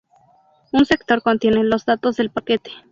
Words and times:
Un 0.71 0.87
sector 0.87 1.21
contiene 1.21 1.63
los 1.63 1.85
datos 1.85 2.17
del 2.17 2.31
paquete. 2.31 2.71